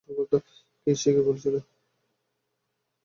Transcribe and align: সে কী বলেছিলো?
সে 0.87 1.09
কী 1.15 1.21
বলেছিলো? 1.27 1.59